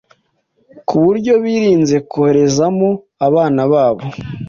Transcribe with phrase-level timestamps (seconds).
[0.87, 2.89] ku buryo birinze koherezamo
[3.27, 4.03] abana babo.